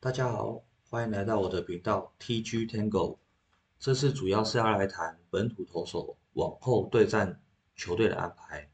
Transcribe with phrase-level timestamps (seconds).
[0.00, 3.18] 大家好，欢迎来到我的频道 TG Tango。
[3.80, 7.42] 这次主要是要来谈本土投手往后对战
[7.74, 8.70] 球队的安排，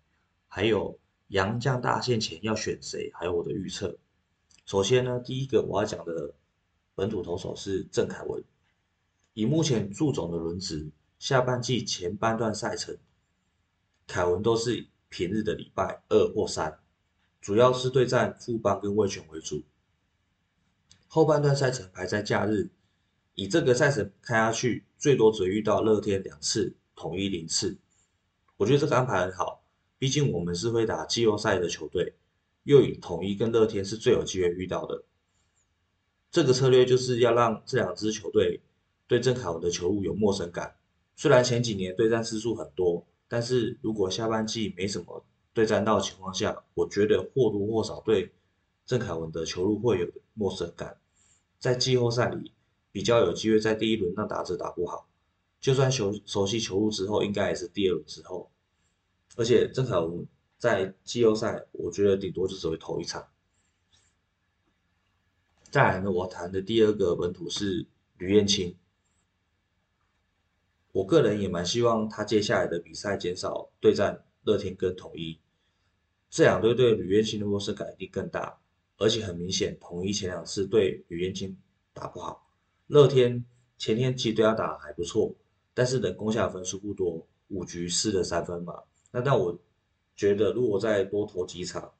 [0.49, 0.99] 还有
[1.29, 3.97] 杨将大线前要选谁，还有我的预测。
[4.67, 6.35] 首先呢，第一个我要讲的
[6.95, 8.45] 本土投手是郑凯文。
[9.33, 12.99] 以目前祝总的轮值，下半季前半段赛程，
[14.07, 16.81] 凯文都是平日的礼拜二或三，
[17.41, 19.63] 主要是对战富邦跟味全为主。
[21.15, 22.69] 后半段赛程排在假日，
[23.37, 27.79] 以这个赛程看下去，最多只遇到乐天两次，统一零次。
[28.57, 29.63] 我觉得这个安排很好，
[29.97, 32.15] 毕竟我们是会打季后赛的球队，
[32.65, 35.05] 又以统一跟乐天是最有机会遇到的。
[36.33, 38.61] 这个策略就是要让这两支球队
[39.07, 40.75] 对郑凯文的球路有陌生感。
[41.15, 48.33] 虽然前几年对战次数很多，但是如果下半季没什么对战到的情况下，我觉得或多或少对
[48.85, 50.97] 郑凯文的球路会有陌生感。
[51.65, 52.53] 在季后赛里
[52.93, 55.09] 比较有机会在第一轮让打者打不好，
[55.63, 58.51] 就算熟熟悉球路之后，应该也是第二轮之后。
[59.37, 60.27] 而且郑凯文
[60.59, 63.27] 在季后赛，我觉得顶多就只会投一场。
[65.71, 67.87] 再来呢，我谈的第二个本土是
[68.19, 68.77] 吕彦青。
[70.93, 75.41] 我个人也蛮希望他接下来的比赛减少对战乐天跟统一，
[76.29, 78.61] 这两队对吕彦青的陌生感一定更大。
[78.97, 81.57] 而且很明显，统一前两次对吕彦青
[81.93, 82.49] 打不好，
[82.87, 83.45] 乐天
[83.77, 85.35] 前天其实对他打还不错，
[85.75, 88.83] 但是等攻下分数不多，五局失了三分嘛。
[89.11, 89.59] 那但我
[90.17, 91.93] 觉得如果再多投几场，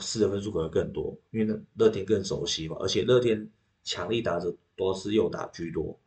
[0.00, 3.50] 失的分数可能更多，因为乐天更熟悉嘛，而且乐天
[3.82, 5.98] 强力打者多是右打居多。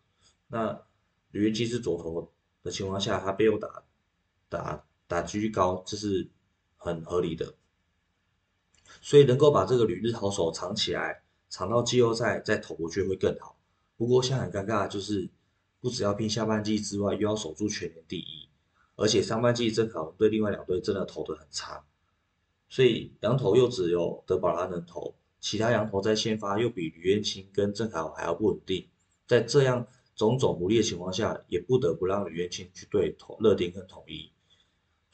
[0.48, 0.80] 那
[1.32, 2.32] 吕彦青是左投
[2.64, 3.84] 的情况下，他被右打
[4.50, 6.28] 打打居高，这是
[6.76, 7.54] 很合理的。
[9.02, 13.58] 所以能够把这个旅日好手藏起来，藏到季后赛再投，过去会更好。
[13.96, 15.30] 不过现在很尴尬就是，
[15.80, 18.48] 不只要拼下半季之外，又要守住全年第一，
[18.96, 21.84] 而且上半季正好对另外两队真的投的很差，
[22.70, 28.88] 所以羊头又只有德保拉能投，其他羊头在先发又比吕彦青跟郑凯还要不稳定，
[29.26, 34.32] 在这样种种不利的情况下，也不得不让吕彦青去对投乐丁跟统一。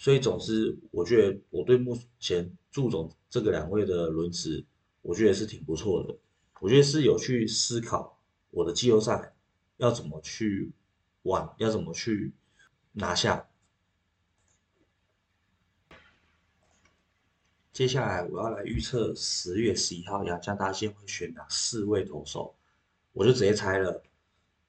[0.03, 4.65] 所以总之，我觉得我对目前祝总这个两位的轮值，
[5.01, 6.13] 我觉得是挺不错的。
[6.59, 9.33] 我觉得是有去思考我的季后赛
[9.77, 10.73] 要怎么去
[11.21, 12.33] 玩，要怎么去
[12.91, 13.47] 拿下。
[17.71, 22.53] 接下来我要来预测十月十一号杨将大线会选哪四位投手，
[23.13, 24.03] 我就直接猜了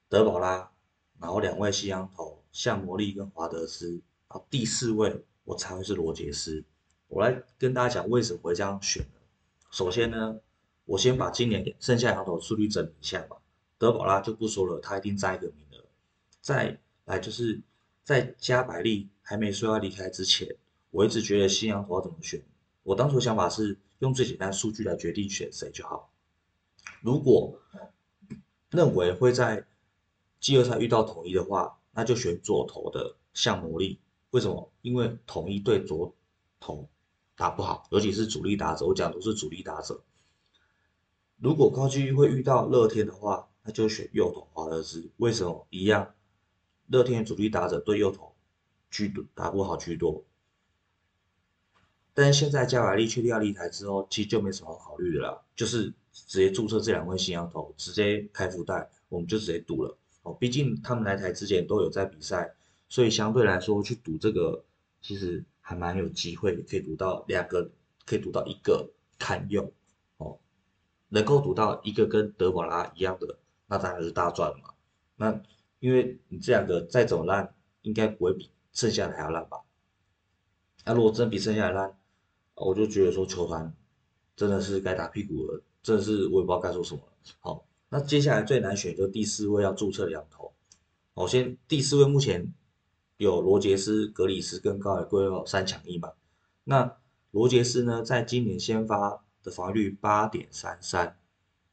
[0.07, 0.71] 德保拉，
[1.19, 4.01] 然后两位西洋投像魔力跟华德斯。
[4.49, 6.63] 第四位我才会是罗杰斯，
[7.07, 9.05] 我来跟大家讲为什么会这样选
[9.71, 10.39] 首先呢，
[10.85, 13.37] 我先把今年剩下两头数据整理一下吧。
[13.77, 15.83] 德保拉就不说了，他一定占一个名额。
[16.39, 17.61] 再来就是
[18.03, 20.47] 在加百利还没说要离开之前，
[20.91, 22.41] 我一直觉得新羊头要怎么选。
[22.83, 26.11] 我当初想法是用最简单数据来决定选谁就好。
[27.01, 27.59] 如果
[28.69, 29.65] 认为会在
[30.39, 33.99] 季后赛遇到统一的话，那就选左投的向魔力。
[34.35, 34.69] 为什么？
[34.81, 36.13] 因为统一对左
[36.59, 36.89] 投
[37.37, 38.85] 打不好，尤其是主力打者。
[38.85, 40.03] 我讲都是主力打者。
[41.37, 45.09] 如果高居会遇到乐天的话，那就选右投华德斯。
[45.15, 45.65] 为什么？
[45.69, 46.13] 一样，
[46.87, 48.35] 乐天主力打者对右投
[48.91, 50.25] 居多打不好居多。
[52.13, 59.97] 但是现在加百利去利亚利台之后，其实就没什么好考虑的了，就是直接注册这两位新羊头，直接开福袋，我们就直接赌了。
[60.23, 62.53] 哦，毕竟他们来台之前都有在比赛。
[62.87, 64.63] 所以相对来说，去赌这个
[65.01, 67.71] 其实还蛮有机会，可以赌到两个，
[68.05, 69.71] 可以赌到一个堪用
[70.17, 70.37] 哦。
[71.09, 73.37] 能够赌到一个跟德保拉一样的，
[73.67, 74.69] 那当然是大赚嘛。
[75.15, 75.41] 那
[75.79, 79.61] 因为你这两个再怎么烂，应该不会比剩下的还要烂吧？
[80.85, 81.97] 那如果真比剩下的烂，
[82.53, 83.73] 我就觉得说球团
[84.35, 87.13] 真的是该打屁股了，真的是我也不知道该说什么了。
[87.39, 90.53] 好，那接下来最难选就第四位要注册两头。
[91.15, 92.53] 我先第四位目前。
[93.17, 96.11] 有罗杰斯、格里斯跟高尔贵哦三强一嘛？
[96.63, 96.97] 那
[97.31, 101.17] 罗杰斯呢，在今年先发的防御率八点三三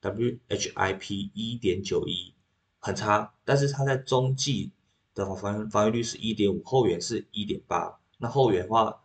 [0.00, 2.35] ，WHIP 一点九一，
[2.79, 3.35] 很差。
[3.44, 4.71] 但是他在中继
[5.15, 7.99] 的防防御防御率是一点五，后援是一点八。
[8.19, 9.03] 那后援的话，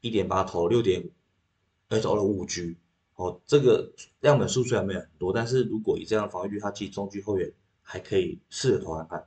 [0.00, 1.10] 一点八投六点五，
[1.88, 2.76] 而投了五局。
[3.16, 9.26] 哦，这个样本数虽然没有很多，但是如果以这样的防御率，他其实中继后援还可以试着投看看。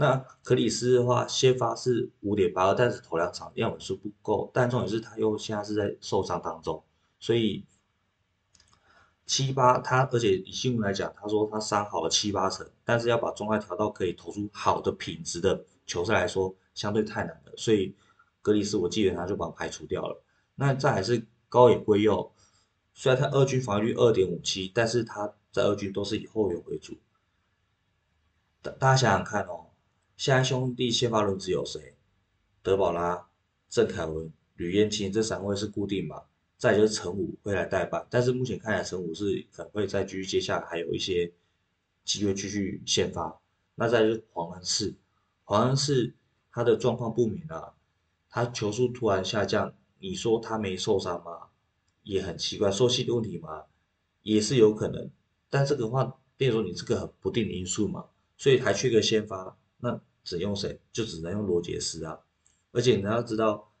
[0.00, 6.84] 那克里斯的话，先发是五点八二，但是头两场样本数不够，但重点是他又现在是在受伤当中，
[7.18, 7.64] 所以
[9.26, 17.52] 七八他，而且以新闻来讲，他说他伤好了七八成，但是要把状态调到可以投出好的品质的球赛来说，相对太难了。
[17.56, 17.92] 所以
[18.40, 20.22] 格里斯我记得他就把他排除掉了。
[20.54, 22.32] 那再还是高野圭佑，
[22.94, 26.96] 虽然他二军防御率二点五七，但是他在二军都是以后援为主。
[28.62, 29.66] 大大家想想看哦，
[30.18, 31.94] 现在兄弟先发轮值有谁？
[32.60, 33.28] 德保拉、
[33.68, 36.24] 郑凯文、吕彦青这三位是固定嘛？
[36.56, 41.32] 再就是陈武会来代班，但是目前看来陈武是可能会再继续接下还有一些
[42.04, 43.40] 机会继续先发。
[43.76, 44.96] 那再就是黄恩赐，
[45.44, 46.12] 黄恩赐
[46.50, 47.74] 他的状况不明啊，
[48.28, 51.50] 他球速突然下降，你说他没受伤吗？
[52.02, 53.66] 也很奇怪，受气的问题吗？
[54.22, 55.08] 也是有可能，
[55.48, 58.06] 但这个话，变说你这个很不定的因素嘛，
[58.36, 60.80] 所以还缺个先发，那只用谁？
[60.92, 62.20] 就只能用罗杰斯啊。
[62.72, 63.72] 而且你要知道，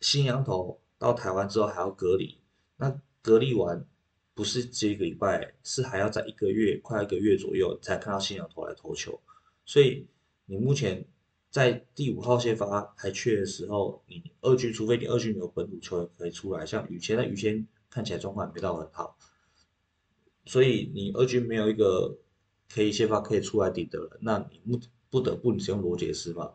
[0.00, 2.38] 新羊头到台湾之后还要隔离，
[2.76, 3.86] 那隔离完
[4.34, 9.20] 不是这个礼拜，是还要在一个月快一个月左右才看到新羊头来投球。
[9.64, 10.08] 所以
[10.46, 11.06] 你目前
[11.50, 19.16] 在第五号先发还缺的时候，你二军除非你二军有本土球员可以出来，像雨谦，那雨谦看起来状况没到很好，
[20.46, 22.18] 所以你二军没有一个
[22.72, 24.80] 可以先发可以出来顶的人，那你目
[25.10, 26.52] 不得不你使用罗杰斯嘛？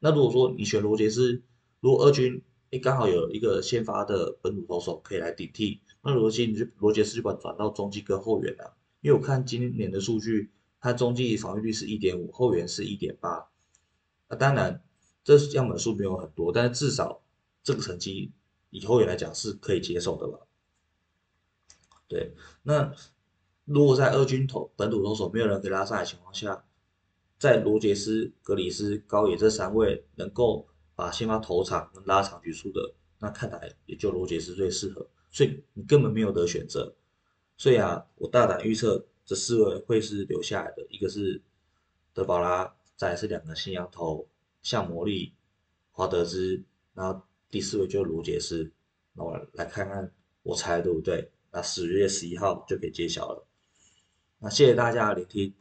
[0.00, 1.42] 那如果说你选罗杰斯，
[1.80, 8.76] 如果二军诶刚好有一个先发的本土投手可以来顶替，那罗杰你就罗杰斯就把转到中继跟后援了。
[9.00, 10.50] 因为我看今年的数据，
[10.80, 13.48] 他中继防御率是一点五，后援是一点八。
[14.28, 14.82] 那当然
[15.22, 17.22] 这样本数没有很多，但是至少
[17.62, 18.32] 这个成绩
[18.70, 20.38] 以后援来讲是可以接受的吧？
[22.08, 22.92] 对，那
[23.64, 26.64] 如果在二军投本土投手没有人可以拉上来的情况下，
[27.42, 36.94] 在罗杰斯、格里斯、高野这三位能够把先发投场跟拉长局数的，那看来也就罗杰斯最适合，所以你根本没有得选择。
[37.56, 41.42] 所以啊，我大胆预测这四位会是留下来的，一个是
[42.14, 44.28] 德保拉，再是两个新羊头，
[44.62, 45.34] 像魔力、
[45.90, 46.62] 华德兹，
[46.94, 48.70] 然后第四位就是罗杰斯。
[49.14, 50.12] 那我来看看
[50.44, 51.28] 我猜对不对？
[51.50, 53.44] 那十月十一号就可以揭晓了。
[54.38, 55.52] 那谢谢大家的聆听。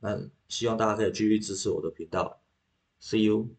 [0.00, 0.18] 那
[0.52, 2.42] 希望大家可以继续支持我的频道
[3.00, 3.56] ，See you。